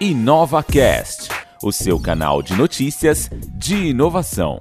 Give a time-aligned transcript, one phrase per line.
[0.00, 1.30] InovaCast,
[1.62, 4.60] o seu canal de notícias de inovação.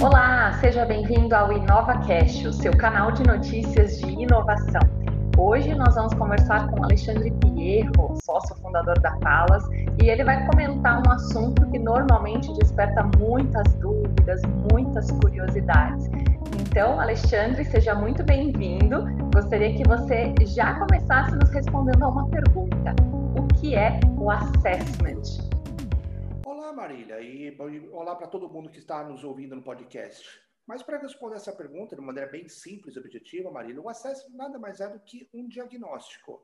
[0.00, 4.82] Olá, seja bem-vindo ao InovaCast, o seu canal de notícias de inovação.
[5.36, 9.64] Hoje nós vamos conversar com Alexandre Pierro, sócio fundador da Palas,
[10.00, 14.03] e ele vai comentar um assunto que normalmente desperta muitas dúvidas,
[14.72, 16.06] muitas curiosidades.
[16.58, 19.04] Então, Alexandre, seja muito bem-vindo.
[19.34, 22.94] Gostaria que você já começasse nos respondendo a uma pergunta:
[23.38, 25.22] o que é o assessment?
[26.46, 27.54] Olá, Marília, e
[27.92, 30.26] olá para todo mundo que está nos ouvindo no podcast.
[30.66, 34.58] Mas para responder essa pergunta de maneira bem simples e objetiva, Marília, o acesso nada
[34.58, 36.42] mais é do que um diagnóstico.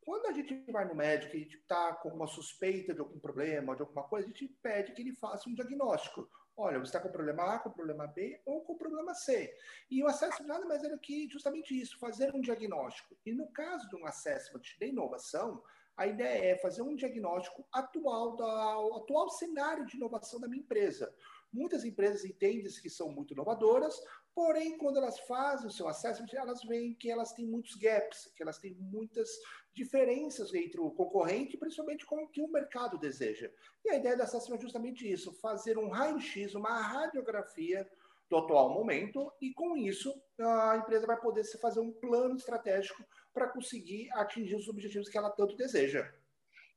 [0.00, 3.82] Quando a gente vai no médico e está com uma suspeita de algum problema, de
[3.82, 6.28] alguma coisa, a gente pede que ele faça um diagnóstico.
[6.62, 9.50] Olha, você está com problema A, com problema B ou com problema C.
[9.90, 13.16] E o acesso nada mais é do que justamente isso, fazer um diagnóstico.
[13.24, 15.62] E no caso de um assessment de inovação,
[15.96, 21.10] a ideia é fazer um diagnóstico atual do atual cenário de inovação da minha empresa.
[21.50, 23.98] Muitas empresas entendem que são muito inovadoras,
[24.40, 28.42] porém, quando elas fazem o seu assessment, elas veem que elas têm muitos gaps, que
[28.42, 29.28] elas têm muitas
[29.74, 33.52] diferenças entre o concorrente, principalmente com o que o mercado deseja.
[33.84, 37.86] E a ideia do assessment é justamente isso: fazer um raio-x, uma radiografia
[38.30, 43.04] do atual momento, e com isso a empresa vai poder fazer um plano estratégico
[43.34, 46.10] para conseguir atingir os objetivos que ela tanto deseja.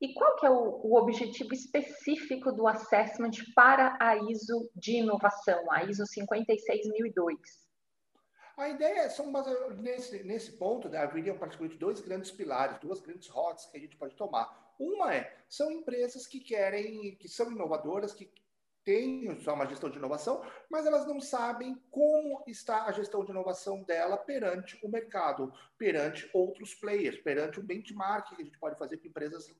[0.04, 5.72] E qual que é o, o, objetivo específico do assessment para a ISO de inovação,
[5.72, 7.38] a ISO 56002?
[8.58, 9.32] A ideia é, são
[9.78, 13.96] nesse, nesse ponto, né, haveriam praticamente dois grandes pilares, duas grandes rotas que a gente
[13.96, 14.74] pode tomar.
[14.78, 18.30] Uma é, são empresas que querem, que são inovadoras, que
[18.84, 23.30] têm só uma gestão de inovação, mas elas não sabem como está a gestão de
[23.30, 28.78] inovação dela perante o mercado, perante outros players, perante o benchmark que a gente pode
[28.78, 29.50] fazer com empresas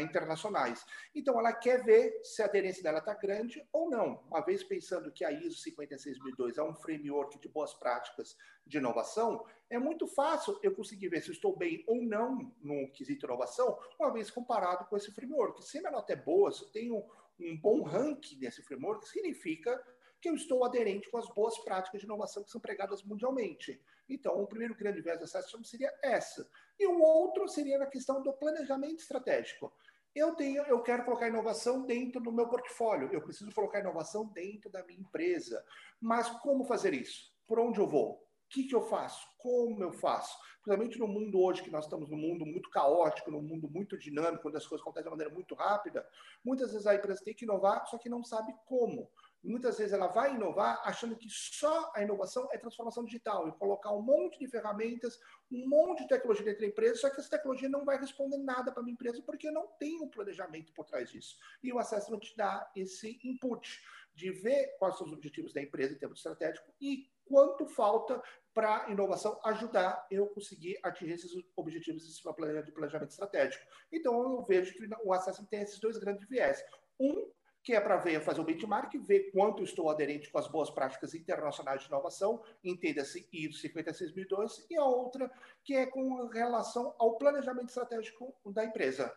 [0.00, 0.84] internacionais.
[1.14, 4.22] Então, ela quer ver se a aderência dela está grande ou não.
[4.26, 9.46] Uma vez pensando que a ISO 56002 é um framework de boas práticas de inovação,
[9.70, 14.12] é muito fácil eu conseguir ver se estou bem ou não no quesito inovação, uma
[14.12, 15.64] vez comparado com esse framework.
[15.64, 17.04] Se minha nota é boa, se eu tenho
[17.40, 19.82] um bom ranking nesse framework, significa
[20.20, 23.80] que eu estou aderente com as boas práticas de inovação que são pregadas mundialmente.
[24.08, 26.48] Então, o primeiro grande viés dessa ação seria essa.
[26.78, 29.72] E o outro seria na questão do planejamento estratégico.
[30.14, 33.10] Eu tenho, eu quero colocar inovação dentro do meu portfólio.
[33.12, 35.64] Eu preciso colocar inovação dentro da minha empresa.
[36.00, 37.32] Mas como fazer isso?
[37.46, 38.12] Por onde eu vou?
[38.12, 39.26] O que, que eu faço?
[39.36, 40.36] Como eu faço?
[40.62, 44.48] Principalmente no mundo hoje, que nós estamos num mundo muito caótico, num mundo muito dinâmico,
[44.48, 46.06] onde as coisas acontecem de maneira muito rápida,
[46.44, 49.10] muitas vezes a empresa tem que inovar, só que não sabe como.
[49.42, 53.92] Muitas vezes ela vai inovar achando que só a inovação é transformação digital e colocar
[53.92, 55.18] um monte de ferramentas,
[55.50, 58.72] um monte de tecnologia dentro da empresa, só que essa tecnologia não vai responder nada
[58.72, 61.36] para a minha empresa porque não tem um planejamento por trás disso.
[61.62, 63.80] E o acesso não te dá esse input
[64.14, 68.20] de ver quais são os objetivos da empresa em termos estratégicos e quanto falta
[68.52, 73.64] para a inovação ajudar eu conseguir atingir esses objetivos desse planejamento estratégico.
[73.92, 76.64] Então, eu vejo que o acesso tem esses dois grandes viés.
[76.98, 77.30] Um
[77.68, 81.12] que é para ver, fazer o benchmark, ver quanto estou aderente com as boas práticas
[81.14, 85.30] internacionais de inovação, entenda-se ISO 56002, e a outra,
[85.62, 89.14] que é com relação ao planejamento estratégico da empresa.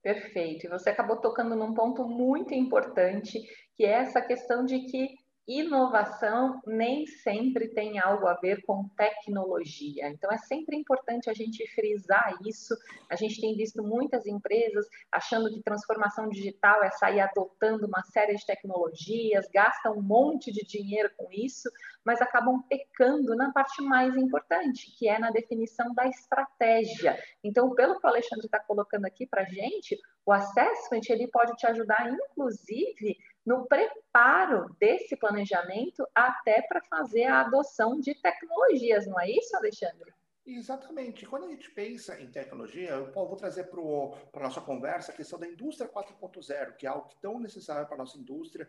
[0.00, 0.64] Perfeito.
[0.64, 3.42] E você acabou tocando num ponto muito importante,
[3.74, 10.08] que é essa questão de que inovação nem sempre tem algo a ver com tecnologia.
[10.08, 12.76] Então, é sempre importante a gente frisar isso.
[13.08, 18.36] A gente tem visto muitas empresas achando que transformação digital é sair adotando uma série
[18.36, 21.68] de tecnologias, gastam um monte de dinheiro com isso,
[22.04, 27.18] mas acabam pecando na parte mais importante, que é na definição da estratégia.
[27.42, 31.56] Então, pelo que o Alexandre está colocando aqui para a gente, o assessment ele pode
[31.56, 39.18] te ajudar, inclusive, no preparo desse planejamento até para fazer a adoção de tecnologias, não
[39.20, 40.12] é isso, Alexandre?
[40.46, 41.26] Exatamente.
[41.26, 45.38] Quando a gente pensa em tecnologia, eu vou trazer para a nossa conversa a questão
[45.38, 48.66] da indústria 4.0, que é algo tão necessário para a nossa indústria,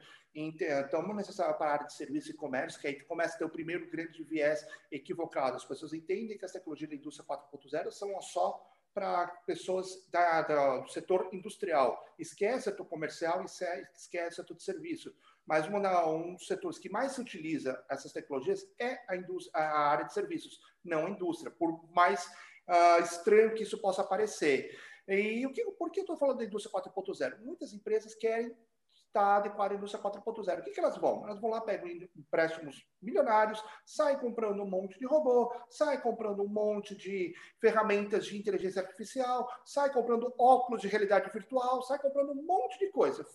[0.91, 3.49] tão necessário para a área de serviço e comércio, que aí começa a ter o
[3.49, 5.55] primeiro grande viés equivocado.
[5.55, 10.77] As pessoas entendem que as tecnologias da indústria 4.0 são só para pessoas da, da,
[10.79, 12.03] do setor industrial.
[12.17, 13.45] Esquece o comercial e
[13.95, 15.13] esquece o de serviço.
[15.45, 18.99] Mas uma, um dos setores que mais se utiliza essas tecnologias é
[19.53, 22.25] a, a área de serviços, não a indústria, por mais
[22.67, 24.77] uh, estranho que isso possa parecer.
[25.07, 27.39] E o que, por que eu estou falando da indústria 4.0?
[27.39, 28.55] Muitas empresas querem
[29.11, 30.59] está adequada à indústria 4.0.
[30.59, 31.25] O que, que elas vão?
[31.25, 36.47] Elas vão lá, pegam empréstimos milionários, saem comprando um monte de robô, saem comprando um
[36.47, 42.43] monte de ferramentas de inteligência artificial, saem comprando óculos de realidade virtual, saem comprando um
[42.43, 43.25] monte de coisa.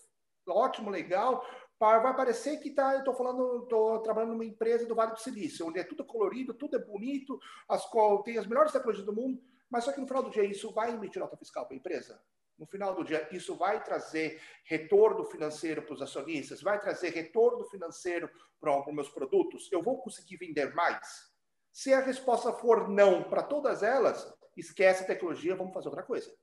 [0.49, 1.45] Ótimo, legal.
[1.79, 5.67] Vai parecer que tá, eu estou falando, estou trabalhando numa empresa do Vale do Silício,
[5.67, 7.39] onde é tudo colorido, tudo é bonito,
[7.69, 7.87] as,
[8.25, 10.93] tem as melhores tecnologias do mundo, mas só que no final do dia isso vai
[10.93, 12.19] emitir nota fiscal para a empresa?
[12.59, 16.63] No final do dia, isso vai trazer retorno financeiro para os acionistas?
[16.63, 19.71] Vai trazer retorno financeiro para os meus produtos?
[19.71, 21.31] Eu vou conseguir vender mais?
[21.71, 26.35] Se a resposta for não para todas elas, esquece a tecnologia, vamos fazer outra coisa.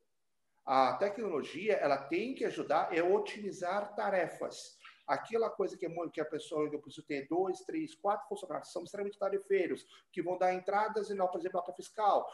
[0.64, 4.78] A tecnologia ela tem que ajudar a otimizar tarefas
[5.08, 8.84] aquela coisa que, é, que a pessoa, eu preciso ter dois, três, quatro funcionários, são
[8.84, 12.28] extremamente tarefeiros, que vão dar entradas e não, por exemplo, nota fiscal,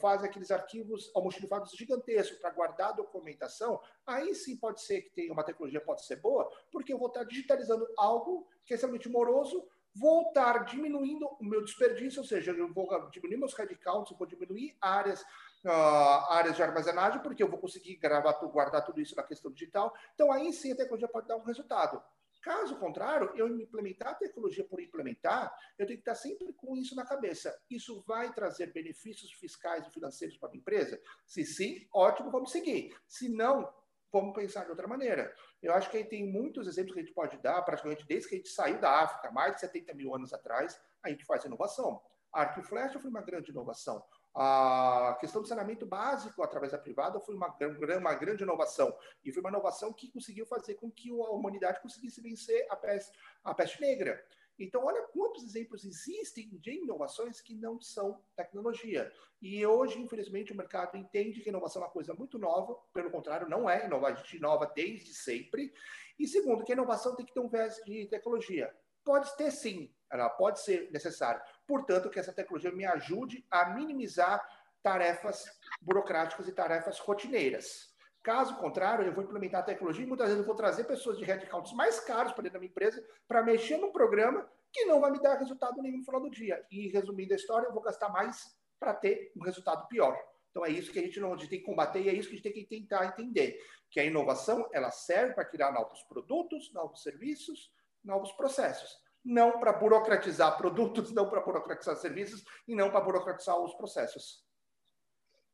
[0.00, 5.32] fazem aqueles arquivos almoxarifados gigantescos para guardar a documentação, aí sim pode ser que tenha
[5.32, 9.66] uma tecnologia, pode ser boa, porque eu vou estar digitalizando algo que é extremamente moroso,
[9.94, 14.76] vou estar diminuindo o meu desperdício, ou seja, eu vou diminuir meus headcounts, vou diminuir
[14.80, 15.24] áreas
[15.68, 19.92] Uh, áreas de armazenagem, porque eu vou conseguir gravar, guardar tudo isso na questão digital.
[20.14, 22.02] Então, aí sim a tecnologia pode dar um resultado.
[22.40, 26.94] Caso contrário, eu implementar a tecnologia por implementar, eu tenho que estar sempre com isso
[26.94, 27.54] na cabeça.
[27.68, 30.98] Isso vai trazer benefícios fiscais e financeiros para a empresa?
[31.26, 32.96] Se sim, ótimo, vamos seguir.
[33.06, 33.70] Se não,
[34.12, 35.34] vamos pensar de outra maneira.
[35.60, 38.36] Eu acho que aí tem muitos exemplos que a gente pode dar, praticamente desde que
[38.36, 42.00] a gente saiu da África, mais de 70 mil anos atrás, a gente faz inovação.
[42.32, 44.02] Arco e flecha foi uma grande inovação.
[44.40, 47.52] A questão do saneamento básico através da privada foi uma,
[47.98, 48.96] uma grande inovação.
[49.24, 53.18] E foi uma inovação que conseguiu fazer com que a humanidade conseguisse vencer a peste,
[53.42, 54.24] a peste negra.
[54.56, 59.12] Então, olha quantos exemplos existem de inovações que não são tecnologia.
[59.42, 63.48] E hoje, infelizmente, o mercado entende que inovação é uma coisa muito nova, pelo contrário,
[63.48, 65.72] não é a gente inova desde sempre.
[66.16, 68.72] E segundo, que a inovação tem que ter um viés de tecnologia.
[69.04, 71.42] Pode ter sim, ela pode ser necessária.
[71.68, 74.42] Portanto, que essa tecnologia me ajude a minimizar
[74.82, 75.44] tarefas
[75.82, 77.94] burocráticas e tarefas rotineiras.
[78.22, 81.24] Caso contrário, eu vou implementar a tecnologia e muitas vezes eu vou trazer pessoas de
[81.24, 85.10] headcounts mais caros para dentro da minha empresa para mexer num programa que não vai
[85.10, 86.64] me dar resultado nenhum no final do dia.
[86.70, 90.18] E resumindo a história, eu vou gastar mais para ter um resultado pior.
[90.50, 92.28] Então é isso que a gente não a gente tem que combater e é isso
[92.28, 93.60] que a gente tem que tentar entender,
[93.90, 97.70] que a inovação ela serve para criar novos produtos, novos serviços,
[98.02, 99.06] novos processos.
[99.24, 104.44] Não para burocratizar produtos, não para burocratizar serviços e não para burocratizar os processos.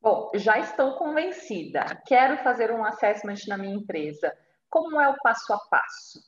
[0.00, 1.84] Bom, já estou convencida.
[2.06, 4.36] Quero fazer um assessment na minha empresa.
[4.68, 6.20] Como é o passo a passo?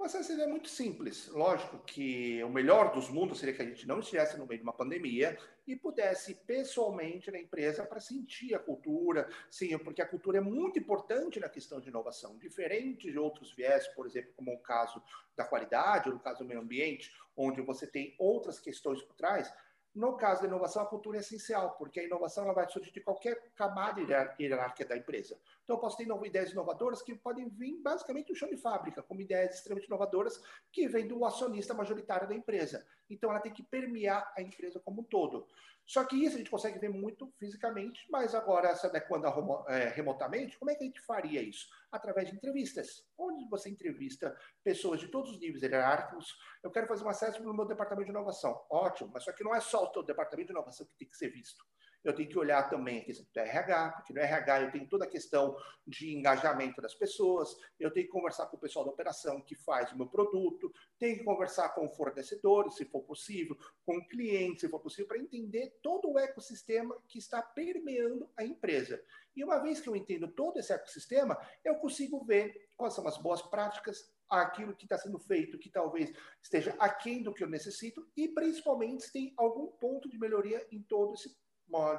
[0.00, 1.28] O assessment é muito simples.
[1.28, 4.64] Lógico que o melhor dos mundos seria que a gente não estivesse no meio de
[4.64, 10.38] uma pandemia e pudesse pessoalmente na empresa para sentir a cultura, sim, porque a cultura
[10.38, 14.58] é muito importante na questão de inovação, diferente de outros viés, por exemplo, como o
[14.58, 15.02] caso
[15.36, 19.52] da qualidade ou no caso do meio ambiente, onde você tem outras questões por trás.
[19.94, 23.00] No caso da inovação, a cultura é essencial, porque a inovação ela vai surgir de
[23.02, 24.00] qualquer camada
[24.40, 25.38] hierárquica da empresa.
[25.62, 29.20] Então, eu posso ter ideias inovadoras que podem vir basicamente do chão de fábrica, como
[29.20, 30.42] ideias extremamente inovadoras
[30.72, 32.86] que vêm do acionista majoritário da empresa.
[33.12, 35.46] Então, ela tem que permear a empresa como um todo.
[35.84, 39.26] Só que isso a gente consegue ver muito fisicamente, mas agora, se adequando
[39.68, 41.66] é, remotamente, como é que a gente faria isso?
[41.90, 46.38] Através de entrevistas, onde você entrevista pessoas de todos os níveis hierárquicos.
[46.62, 48.64] Eu quero fazer uma acesso no meu departamento de inovação.
[48.70, 51.16] Ótimo, mas só que não é só o teu departamento de inovação que tem que
[51.16, 51.62] ser visto
[52.04, 55.04] eu tenho que olhar também a questão do RH, porque no RH eu tenho toda
[55.04, 55.56] a questão
[55.86, 59.92] de engajamento das pessoas, eu tenho que conversar com o pessoal da operação que faz
[59.92, 64.80] o meu produto, tenho que conversar com fornecedores, se for possível, com clientes, se for
[64.80, 69.02] possível, para entender todo o ecossistema que está permeando a empresa.
[69.34, 73.16] E uma vez que eu entendo todo esse ecossistema, eu consigo ver quais são as
[73.16, 76.10] boas práticas, aquilo que está sendo feito que talvez
[76.42, 80.82] esteja aquém do que eu necessito e principalmente se tem algum ponto de melhoria em
[80.82, 81.36] todo esse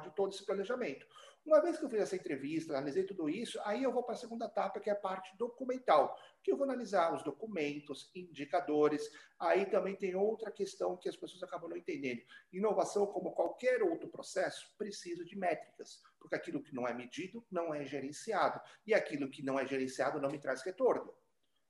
[0.02, 1.06] de todo esse planejamento.
[1.44, 4.18] Uma vez que eu fiz essa entrevista, analisei tudo isso, aí eu vou para a
[4.18, 9.10] segunda etapa, que é a parte documental, que eu vou analisar os documentos, indicadores.
[9.38, 12.22] Aí também tem outra questão que as pessoas acabam não entendendo.
[12.50, 17.74] Inovação, como qualquer outro processo, precisa de métricas, porque aquilo que não é medido não
[17.74, 21.14] é gerenciado, e aquilo que não é gerenciado não me traz retorno.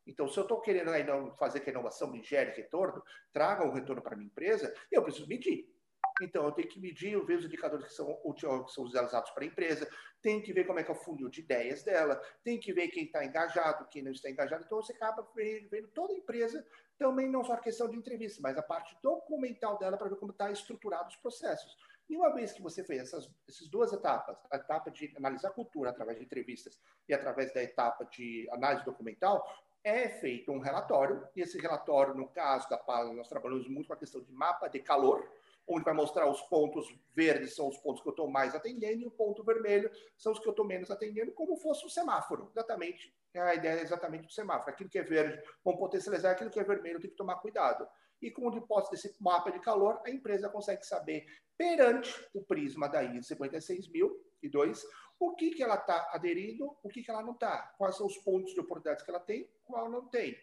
[0.06, 0.90] Então, se eu estou querendo
[1.34, 5.02] fazer que a inovação me gere retorno, traga um retorno para a minha empresa, eu
[5.02, 5.73] preciso medir.
[6.23, 8.40] Então, eu tenho que medir, ver os indicadores que são, que
[8.73, 9.88] são utilizados para a empresa,
[10.23, 12.88] tenho que ver como é que é o funil de ideias dela, tem que ver
[12.88, 14.62] quem está engajado, quem não está engajado.
[14.64, 16.64] Então, você acaba vendo toda a empresa,
[16.97, 20.30] também não só a questão de entrevista, mas a parte documental dela para ver como
[20.30, 21.76] está estruturado os processos.
[22.09, 25.52] E uma vez que você fez essas, essas duas etapas, a etapa de analisar a
[25.52, 26.78] cultura através de entrevistas
[27.09, 29.44] e através da etapa de análise documental,
[29.83, 33.92] é feito um relatório, e esse relatório, no caso da PAL, nós trabalhamos muito com
[33.92, 35.30] a questão de mapa de calor,
[35.66, 39.06] onde vai mostrar os pontos verdes são os pontos que eu estou mais atendendo e
[39.06, 42.49] o ponto vermelho são os que eu estou menos atendendo, como fosse um semáforo.
[42.50, 44.71] Exatamente, a ideia é exatamente do semáforo.
[44.71, 47.87] Aquilo que é verde, vamos potencializar, aquilo que é vermelho tem que tomar cuidado.
[48.21, 52.88] E com o depósito desse mapa de calor, a empresa consegue saber, perante o prisma
[52.88, 54.85] da ISO 56002,
[55.18, 58.16] o que, que ela está aderindo, o que, que ela não está, quais são os
[58.18, 60.37] pontos de oportunidades que ela tem, qual não tem.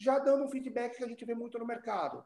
[0.00, 2.24] Já dando um feedback que a gente vê muito no mercado,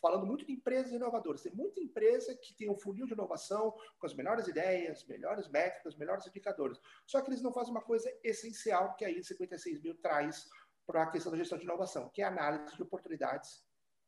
[0.00, 1.42] falando muito de empresas inovadoras.
[1.42, 5.96] Tem muita empresa que tem um funil de inovação com as melhores ideias, melhores métricas,
[5.96, 6.78] melhores indicadores.
[7.04, 10.48] Só que eles não fazem uma coisa essencial que a ISO 56 mil traz
[10.86, 13.60] para a questão da gestão de inovação, que é a análise de oportunidades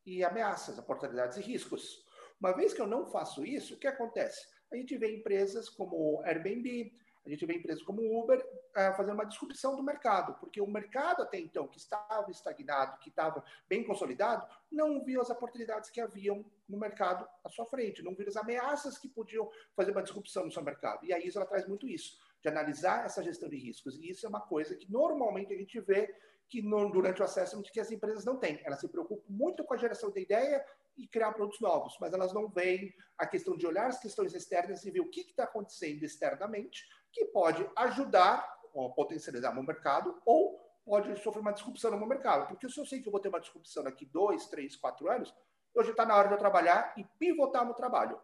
[0.07, 2.07] e ameaças, oportunidades e riscos.
[2.41, 4.47] Uma vez que eu não faço isso, o que acontece?
[4.73, 6.93] a gente vê empresas como Airbnb,
[7.25, 11.23] a gente vê empresas como Uber uh, fazendo uma disrupção do mercado, porque o mercado
[11.23, 16.45] até então, que estava estagnado, que estava bem consolidado, não viu as oportunidades que haviam
[16.69, 20.53] no mercado à sua frente, não viu as ameaças que podiam fazer uma disrupção no
[20.53, 21.05] seu mercado.
[21.05, 23.97] E a ISO ela traz muito isso, de analisar essa gestão de riscos.
[23.97, 26.15] E isso é uma coisa que normalmente a gente vê
[26.49, 28.61] que no, durante o assessment que as empresas não têm.
[28.65, 30.65] Elas se preocupam muito com a geração de ideia
[30.97, 34.85] e criar produtos novos, mas elas não veem a questão de olhar as questões externas
[34.85, 40.59] e ver o que está acontecendo externamente, que pode ajudar ou potencializar meu mercado ou
[40.85, 42.49] pode sofrer uma disrupção no meu mercado.
[42.49, 45.35] Porque se eu sei que eu vou ter uma disrupção daqui dois, três, quatro anos,
[45.75, 48.21] hoje está na hora de eu trabalhar e pivotar meu trabalho,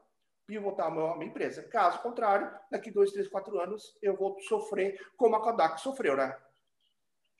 [0.46, 1.62] pivotar a minha empresa.
[1.64, 6.36] Caso contrário, daqui dois, três, quatro anos eu vou sofrer como a Kodak sofreu, né?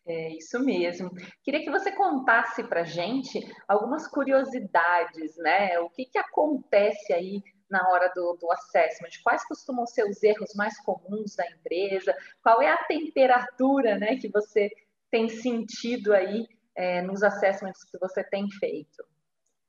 [0.06, 1.10] É isso mesmo.
[1.42, 5.80] Queria que você contasse para gente algumas curiosidades, né?
[5.80, 9.10] O que, que acontece aí na hora do, do assessment?
[9.24, 12.16] Quais costumam ser os erros mais comuns da empresa?
[12.40, 14.70] Qual é a temperatura, né, que você
[15.10, 16.46] tem sentido aí
[16.76, 19.04] é, nos assessments que você tem feito?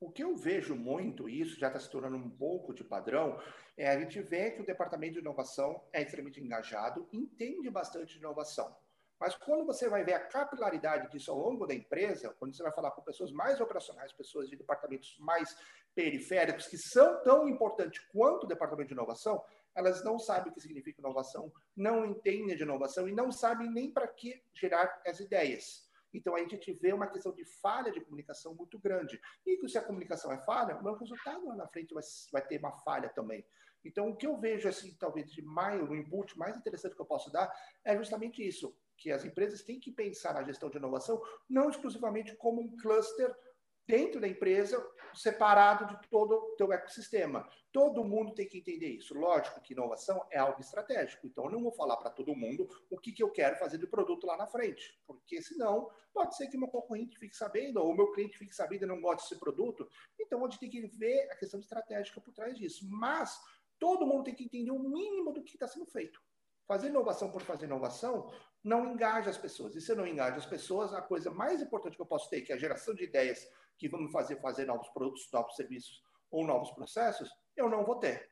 [0.00, 3.40] O que eu vejo muito, e isso já está se tornando um pouco de padrão,
[3.76, 8.18] é a gente vê que o departamento de inovação é extremamente engajado, entende bastante de
[8.18, 8.76] inovação.
[9.18, 12.72] Mas quando você vai ver a capilaridade disso ao longo da empresa, quando você vai
[12.72, 15.56] falar com pessoas mais operacionais, pessoas de departamentos mais
[15.94, 19.42] periféricos, que são tão importantes quanto o departamento de inovação,
[19.74, 23.90] elas não sabem o que significa inovação, não entendem de inovação e não sabem nem
[23.92, 25.88] para que gerar as ideias.
[26.14, 29.20] Então a gente vê uma questão de falha de comunicação muito grande.
[29.44, 32.58] E se a comunicação é falha, o meu resultado lá na frente vai, vai ter
[32.58, 33.44] uma falha também.
[33.84, 37.06] Então, o que eu vejo, assim, talvez de mais, o input mais interessante que eu
[37.06, 37.50] posso dar
[37.84, 42.36] é justamente isso que as empresas têm que pensar na gestão de inovação não exclusivamente
[42.36, 43.34] como um cluster
[43.88, 47.48] dentro da empresa, separado de todo o teu ecossistema.
[47.72, 49.14] Todo mundo tem que entender isso.
[49.14, 52.98] Lógico que inovação é algo estratégico, então eu não vou falar para todo mundo o
[52.98, 56.58] que, que eu quero fazer de produto lá na frente, porque senão pode ser que
[56.58, 59.88] meu concorrente fique sabendo, ou meu cliente fique sabendo e não goste desse produto.
[60.20, 62.86] Então a gente tem que ver a questão estratégica por trás disso.
[62.90, 63.40] Mas
[63.78, 66.20] todo mundo tem que entender o mínimo do que está sendo feito.
[66.66, 68.30] Fazer inovação por fazer inovação
[68.62, 69.74] não engaja as pessoas.
[69.74, 72.42] E se eu não engajo as pessoas, a coisa mais importante que eu posso ter,
[72.42, 76.02] que é a geração de ideias que vão me fazer fazer novos produtos, novos serviços
[76.30, 78.30] ou novos processos, eu não vou ter.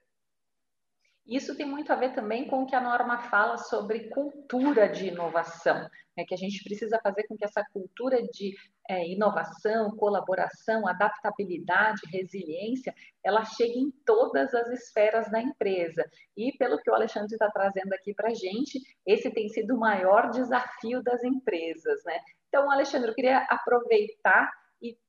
[1.26, 5.08] Isso tem muito a ver também com o que a norma fala sobre cultura de
[5.08, 6.24] inovação, né?
[6.24, 8.54] que a gente precisa fazer com que essa cultura de
[8.88, 16.08] é, inovação, colaboração, adaptabilidade, resiliência, ela chegue em todas as esferas da empresa.
[16.36, 19.80] E pelo que o Alexandre está trazendo aqui para a gente, esse tem sido o
[19.80, 22.04] maior desafio das empresas.
[22.04, 22.20] Né?
[22.48, 24.48] Então, Alexandre, eu queria aproveitar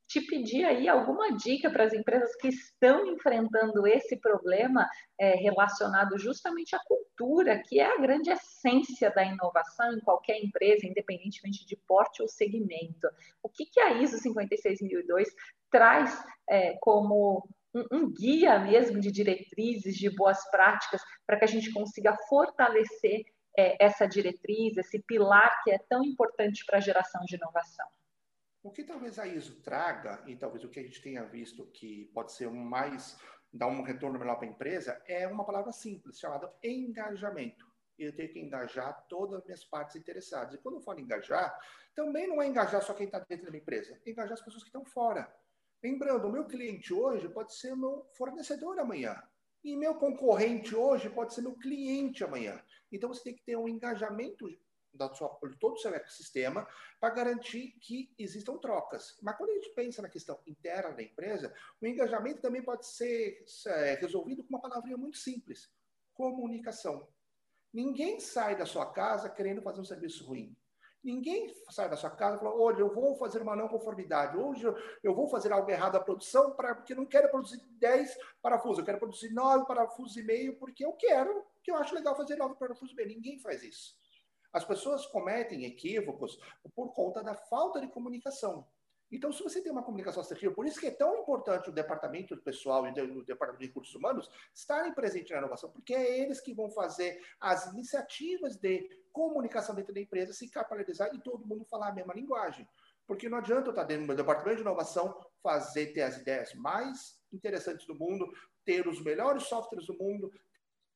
[0.08, 4.88] te pedir aí alguma dica para as empresas que estão enfrentando esse problema
[5.20, 10.88] é, relacionado justamente à cultura, que é a grande essência da inovação em qualquer empresa,
[10.88, 13.08] independentemente de porte ou segmento.
[13.44, 15.28] O que, que a ISO 56002
[15.70, 16.18] traz
[16.50, 21.72] é, como um, um guia mesmo de diretrizes, de boas práticas, para que a gente
[21.74, 23.26] consiga fortalecer
[23.58, 27.88] é, essa diretriz, esse pilar que é tão importante para a geração de inovação?
[28.68, 32.12] O que talvez a ISO traga, e talvez o que a gente tenha visto que
[32.14, 33.18] pode ser mais,
[33.52, 37.66] dar um retorno melhor para a empresa, é uma palavra simples, chamada engajamento.
[37.98, 40.54] Eu tenho que engajar todas as minhas partes interessadas.
[40.54, 41.58] E quando eu falo engajar,
[41.96, 44.64] também não é engajar só quem está dentro da minha empresa, é engajar as pessoas
[44.64, 45.34] que estão fora.
[45.82, 49.16] Lembrando, o meu cliente hoje pode ser meu fornecedor amanhã.
[49.64, 52.62] E meu concorrente hoje pode ser meu cliente amanhã.
[52.92, 54.46] Então você tem que ter um engajamento
[54.98, 56.68] da sua, de todo o seu ecossistema
[57.00, 59.18] para garantir que existam trocas.
[59.22, 63.46] Mas quando a gente pensa na questão interna da empresa, o engajamento também pode ser
[63.68, 65.72] é, resolvido com uma palavrinha muito simples:
[66.14, 67.08] comunicação.
[67.74, 70.56] Ninguém sai da sua casa querendo fazer um serviço ruim.
[71.04, 74.66] Ninguém sai da sua casa e fala, olha, eu vou fazer uma não conformidade, hoje
[75.04, 78.86] eu vou fazer algo errado à produção pra, porque não quero produzir 10 parafusos, eu
[78.86, 82.56] quero produzir 9 parafusos e meio porque eu quero, que eu acho legal fazer 9
[82.56, 83.10] parafusos e meio.
[83.10, 83.96] Ninguém faz isso.
[84.58, 86.40] As pessoas cometem equívocos
[86.74, 88.66] por conta da falta de comunicação.
[89.12, 92.36] Então, se você tem uma comunicação assertiva, por isso que é tão importante o departamento
[92.38, 96.56] pessoal e o departamento de recursos humanos estarem presentes na inovação, porque é eles que
[96.56, 101.90] vão fazer as iniciativas de comunicação dentro da empresa se capitalizar e todo mundo falar
[101.90, 102.68] a mesma linguagem.
[103.06, 106.56] Porque não adianta eu estar dentro do meu departamento de inovação, fazer ter as ideias
[106.56, 108.28] mais interessantes do mundo,
[108.66, 110.32] ter os melhores softwares do mundo,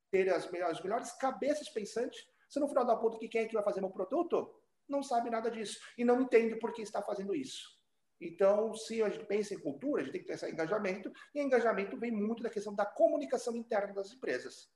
[0.09, 3.47] ter as melhores, as melhores cabeças pensantes, se no final da ponta que quem é
[3.47, 4.53] que vai fazer meu produto
[4.85, 7.79] não sabe nada disso e não entende por que está fazendo isso.
[8.19, 11.41] Então, se a gente pensa em cultura, a gente tem que pensar em engajamento, e
[11.41, 14.69] engajamento vem muito da questão da comunicação interna das empresas.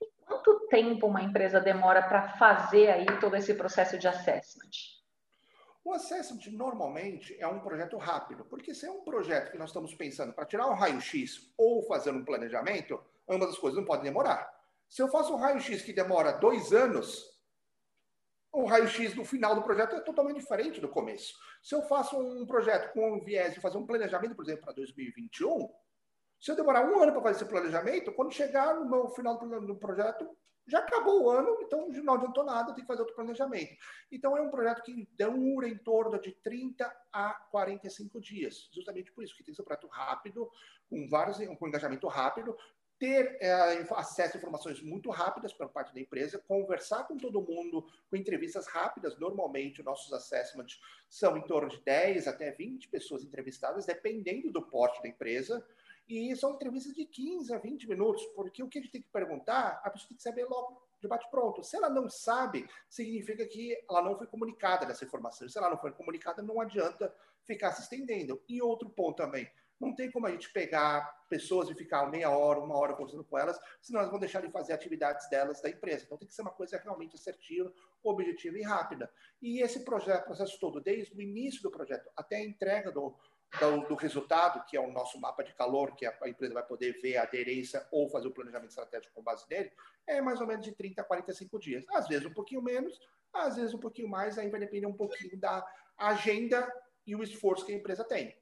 [0.00, 4.70] E quanto tempo uma empresa demora para fazer aí todo esse processo de assessment?
[5.84, 9.92] O assessment normalmente é um projeto rápido, porque se é um projeto que nós estamos
[9.96, 14.61] pensando para tirar um raio-x ou fazer um planejamento, ambas as coisas não podem demorar.
[14.92, 17.24] Se eu faço um raio-x que demora dois anos,
[18.52, 21.32] o raio-x no final do projeto é totalmente diferente do começo.
[21.62, 24.74] Se eu faço um projeto com um viés de fazer um planejamento, por exemplo, para
[24.74, 25.66] 2021,
[26.38, 30.28] se eu demorar um ano para fazer esse planejamento, quando chegar no final do projeto,
[30.66, 33.74] já acabou o ano, então não adiantou nada, tem que fazer outro planejamento.
[34.10, 39.24] Então é um projeto que dura em torno de 30 a 45 dias, justamente por
[39.24, 40.50] isso, que tem que ser um projeto rápido,
[40.90, 42.54] com vários, com engajamento rápido,
[43.02, 43.52] ter é,
[43.96, 48.68] acesso a informações muito rápidas por parte da empresa, conversar com todo mundo, com entrevistas
[48.68, 49.18] rápidas.
[49.18, 50.80] Normalmente, nossos assessments
[51.10, 55.66] são em torno de 10 até 20 pessoas entrevistadas, dependendo do porte da empresa.
[56.08, 59.10] E são entrevistas de 15 a 20 minutos, porque o que a gente tem que
[59.10, 61.64] perguntar, a pessoa tem que saber logo de bate-pronto.
[61.64, 65.48] Se ela não sabe, significa que ela não foi comunicada dessa informação.
[65.48, 68.40] Se ela não foi comunicada, não adianta ficar se estendendo.
[68.48, 69.50] E outro ponto também,
[69.82, 73.36] não tem como a gente pegar pessoas e ficar meia hora, uma hora conversando com
[73.36, 76.04] elas, senão elas vão deixar de fazer atividades delas da empresa.
[76.04, 79.10] Então tem que ser uma coisa realmente assertiva, objetiva e rápida.
[79.40, 83.16] E esse projeto, processo todo, desde o início do projeto até a entrega do,
[83.58, 87.00] do, do, resultado, que é o nosso mapa de calor, que a, empresa vai poder
[87.00, 89.72] ver a aderência ou fazer o planejamento estratégico com base nele,
[90.06, 91.84] é mais ou menos de 30 a 45 dias.
[91.90, 93.00] Às vezes um pouquinho menos,
[93.32, 95.66] às vezes um pouquinho mais, aí vai depender um pouquinho da
[95.98, 96.72] agenda
[97.06, 98.36] e o esforço que a empresa tem.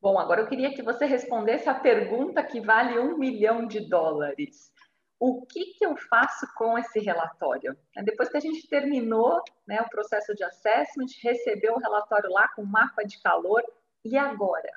[0.00, 4.72] Bom, agora eu queria que você respondesse a pergunta que vale um milhão de dólares.
[5.18, 7.76] O que, que eu faço com esse relatório?
[8.04, 12.64] Depois que a gente terminou né, o processo de assessment, recebeu o relatório lá com
[12.64, 13.62] mapa de calor,
[14.04, 14.72] e agora?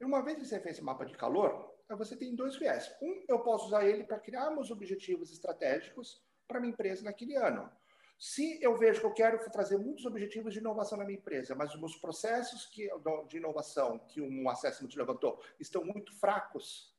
[0.00, 2.94] Uma vez que você fez esse mapa de calor, você tem dois viés.
[3.02, 7.70] Um, eu posso usar ele para criarmos objetivos estratégicos para minha empresa naquele ano.
[8.26, 11.74] Se eu vejo que eu quero trazer muitos objetivos de inovação na minha empresa, mas
[11.74, 12.88] os meus processos que,
[13.28, 16.96] de inovação que um assessment levantou estão muito fracos,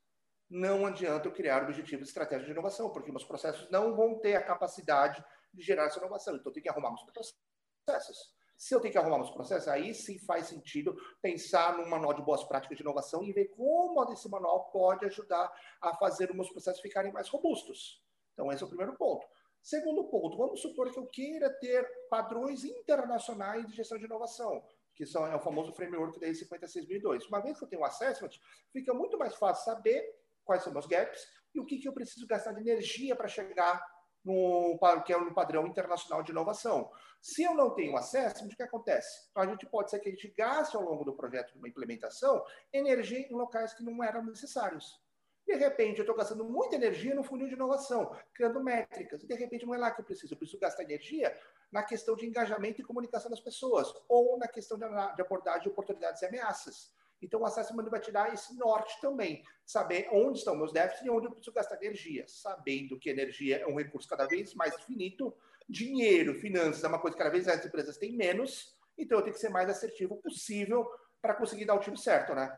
[0.48, 4.44] não adianta eu criar objetivos estratégicos de inovação, porque meus processos não vão ter a
[4.44, 6.36] capacidade de gerar essa inovação.
[6.36, 8.32] Então, eu tenho que arrumar meus processos.
[8.56, 12.22] Se eu tenho que arrumar meus processos, aí sim faz sentido pensar num manual de
[12.22, 16.52] boas práticas de inovação e ver como esse manual pode ajudar a fazer os meus
[16.52, 18.00] processos ficarem mais robustos.
[18.34, 19.26] Então, esse é o primeiro ponto.
[19.65, 25.08] Segundo ponto, vamos supor que eu queira ter padrões internacionais de gestão de inovação, que
[25.08, 27.25] são, é o famoso framework da 56002.
[27.25, 28.30] Uma vez que eu tenho o assessment,
[28.71, 30.08] fica muito mais fácil saber
[30.43, 31.19] quais são meus gaps
[31.56, 33.84] e o que, que eu preciso gastar de energia para chegar
[34.23, 36.91] no, que é no padrão internacional de inovação.
[37.19, 39.32] Se eu não tenho assessment, o que acontece?
[39.34, 42.45] A gente pode ser que a gente gaste ao longo do projeto de uma implementação
[42.71, 45.04] energia em locais que não eram necessários.
[45.46, 49.24] De repente, eu estou gastando muita energia no funil de inovação, criando métricas.
[49.24, 50.34] E de repente, não é lá que eu preciso.
[50.34, 51.38] Eu preciso gastar energia
[51.72, 54.86] na questão de engajamento e comunicação das pessoas, ou na questão de
[55.22, 56.94] abordagem de oportunidades e ameaças.
[57.22, 61.10] Então, o assessment vai te dar esse norte também, saber onde estão meus déficits e
[61.10, 65.34] onde eu preciso gastar energia, sabendo que energia é um recurso cada vez mais finito,
[65.68, 69.24] dinheiro, finanças é uma coisa que cada vez mais as empresas têm menos, então eu
[69.24, 70.88] tenho que ser mais assertivo possível
[71.22, 72.58] para conseguir dar o tiro certo, né?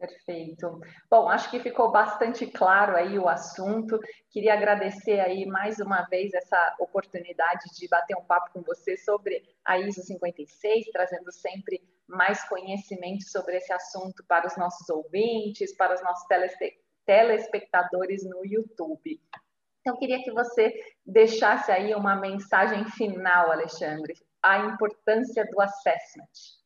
[0.00, 0.80] Perfeito.
[1.10, 4.00] Bom, acho que ficou bastante claro aí o assunto.
[4.30, 9.42] Queria agradecer aí mais uma vez essa oportunidade de bater um papo com você sobre
[9.62, 15.94] a ISO 56, trazendo sempre mais conhecimento sobre esse assunto para os nossos ouvintes, para
[15.94, 16.26] os nossos
[17.04, 19.20] telespectadores no YouTube.
[19.82, 20.72] Então, queria que você
[21.04, 26.59] deixasse aí uma mensagem final, Alexandre, a importância do assessment.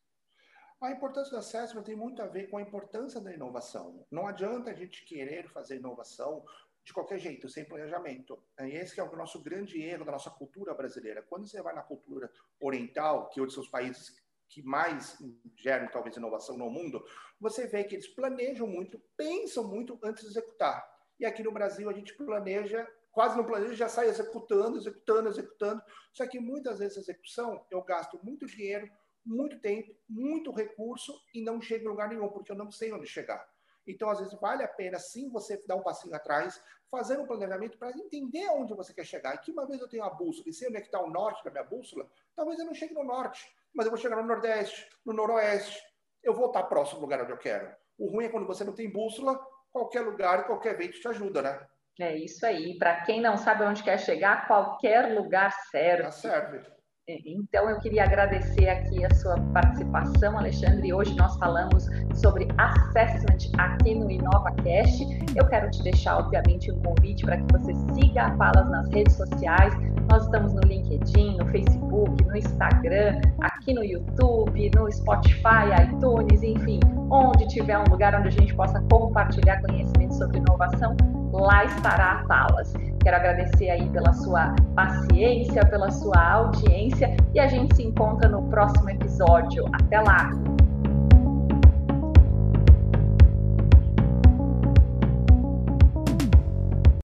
[0.81, 4.05] A importância do assessment tem muito a ver com a importância da inovação.
[4.11, 6.45] Não adianta a gente querer fazer inovação
[6.83, 8.37] de qualquer jeito, sem planejamento.
[8.59, 11.23] Esse é o nosso grande erro da nossa cultura brasileira.
[11.23, 14.15] Quando você vai na cultura oriental, que outros são os países
[14.47, 15.17] que mais
[15.55, 17.03] geram talvez inovação no mundo,
[17.39, 20.87] você vê que eles planejam muito, pensam muito antes de executar.
[21.19, 25.81] E aqui no Brasil a gente planeja, quase não planeja, já sai executando, executando, executando.
[26.13, 28.87] Só que muitas vezes a execução eu gasto muito dinheiro,
[29.25, 33.07] muito tempo, muito recurso e não chego em lugar nenhum, porque eu não sei onde
[33.07, 33.45] chegar.
[33.87, 37.77] Então, às vezes, vale a pena sim você dar um passinho atrás, fazer um planejamento
[37.77, 39.35] para entender aonde você quer chegar.
[39.35, 41.09] E que uma vez eu tenho a bússola e sei onde é que está o
[41.09, 44.27] norte da minha bússola, talvez eu não chegue no norte, mas eu vou chegar no
[44.27, 45.81] nordeste, no noroeste.
[46.23, 47.71] Eu vou estar próximo do lugar onde eu quero.
[47.97, 49.39] O ruim é quando você não tem bússola,
[49.71, 51.67] qualquer lugar e qualquer vento te ajuda, né?
[51.99, 52.77] É isso aí.
[52.77, 56.03] Para quem não sabe onde quer chegar, qualquer lugar serve.
[56.03, 56.74] Já serve.
[57.07, 60.91] Então, eu queria agradecer aqui a sua participação, Alexandre.
[60.91, 65.05] Hoje nós falamos sobre assessment aqui no InovaCast.
[65.35, 69.13] Eu quero te deixar, obviamente, um convite para que você siga a Palas nas redes
[69.13, 69.71] sociais.
[70.09, 76.79] Nós estamos no LinkedIn, no Facebook, no Instagram, aqui no YouTube, no Spotify, iTunes, enfim,
[77.11, 80.97] onde tiver um lugar onde a gente possa compartilhar conhecimento sobre inovação,
[81.31, 82.73] lá estará a Palas.
[83.05, 88.41] Quero agradecer aí pela sua paciência, pela sua audiência e a gente se encontra no
[88.49, 89.63] próximo episódio.
[89.73, 90.31] Até lá!